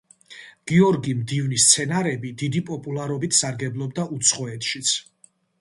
გიორგი 0.71 1.13
მდივნის 1.17 1.67
სცენარები 1.67 2.33
დიდი 2.43 2.63
პოპულარობით 2.71 3.39
სარგებლობდა 3.43 4.11
უცხოეთშიც. 4.19 4.99